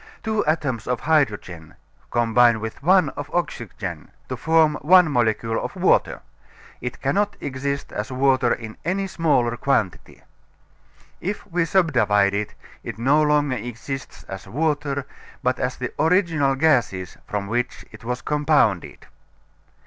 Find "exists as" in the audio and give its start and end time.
13.57-14.47